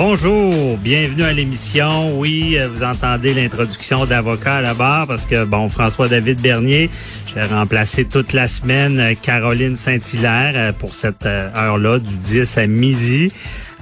[0.00, 2.16] Bonjour, bienvenue à l'émission.
[2.20, 6.88] Oui, euh, vous entendez l'introduction d'avocat à la barre parce que, bon, François-David Bernier,
[7.26, 12.68] j'ai remplacé toute la semaine euh, Caroline Saint-Hilaire euh, pour cette heure-là, du 10 à
[12.68, 13.32] midi.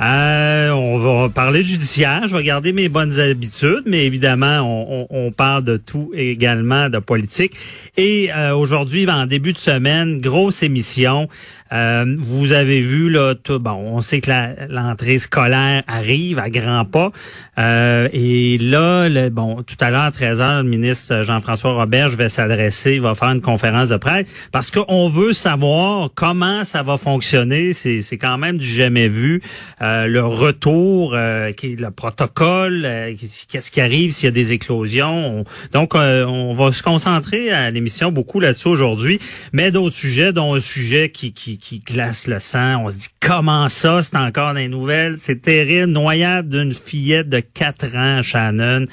[0.01, 2.29] Euh, on va parler judiciaire.
[2.29, 6.89] Je vais garder mes bonnes habitudes, mais évidemment, on, on, on parle de tout également,
[6.89, 7.55] de politique.
[7.97, 11.29] Et euh, aujourd'hui, en début de semaine, grosse émission.
[11.73, 14.31] Euh, vous avez vu là, tout, bon, on sait que
[14.69, 17.11] l'entrée scolaire arrive à grands pas.
[17.59, 22.17] Euh, et là, le, bon, tout à l'heure à 13h, le ministre Jean-François Robert, je
[22.17, 26.83] vais s'adresser, il va faire une conférence de presse parce qu'on veut savoir comment ça
[26.83, 27.73] va fonctionner.
[27.73, 29.43] C'est quand même du jamais vu.
[29.83, 33.15] Euh, le retour, euh, le protocole, euh,
[33.49, 35.45] qu'est-ce qui arrive s'il y a des éclosions.
[35.73, 39.19] donc, on va se concentrer à l'émission beaucoup là-dessus aujourd'hui,
[39.53, 42.85] mais d'autres sujets, dont un sujet qui, qui, qui glace le sang.
[42.85, 45.17] On se dit, comment ça, c'est encore des nouvelles?
[45.19, 45.93] C'est terrible.
[45.93, 48.87] Noyade d'une fillette de 4 ans, Shannon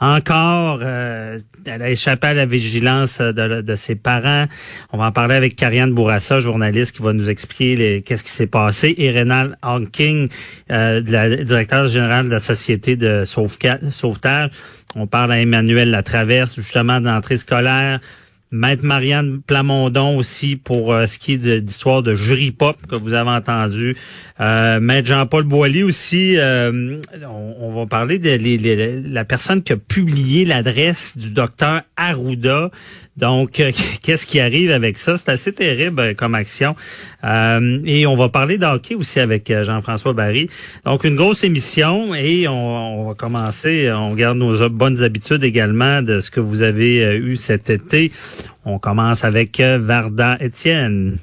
[0.00, 4.46] encore, euh, elle a échappé à la vigilance de, de, ses parents.
[4.92, 8.46] On va en parler avec Karianne Bourassa, journaliste, qui va nous expliquer qu'est-ce qui s'est
[8.46, 8.94] passé.
[8.96, 10.28] Et Rénal Hawking,
[10.70, 14.50] euh, directeur général de la Société de sauvetage.
[14.94, 18.00] On parle à Emmanuel Latraverse, justement, d'entrée scolaire.
[18.50, 23.12] Maître Marianne Plamondon aussi pour euh, ce qui est d'histoire de, jury pop que vous
[23.12, 23.94] avez entendu.
[24.40, 26.38] Euh, Maître Jean-Paul Boilly aussi.
[26.38, 26.98] Euh,
[27.30, 32.70] on, va parler de la personne qui a publié l'adresse du docteur Arruda.
[33.18, 33.62] Donc,
[34.02, 35.18] qu'est-ce qui arrive avec ça?
[35.18, 36.74] C'est assez terrible comme action.
[37.22, 40.48] et on va parler d'hockey aussi avec Jean-François Barry.
[40.86, 43.90] Donc, une grosse émission et on, va commencer.
[43.92, 48.10] On garde nos bonnes habitudes également de ce que vous avez eu cet été.
[48.64, 51.16] On commence avec euh, Varda Étienne.